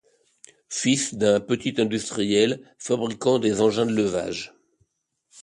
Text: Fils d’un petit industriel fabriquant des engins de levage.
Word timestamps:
Fils 0.71 1.13
d’un 1.13 1.39
petit 1.39 1.75
industriel 1.79 2.73
fabriquant 2.79 3.37
des 3.37 3.61
engins 3.61 3.85
de 3.85 3.93
levage. 3.93 4.55